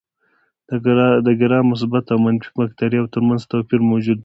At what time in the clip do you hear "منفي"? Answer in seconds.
2.25-2.51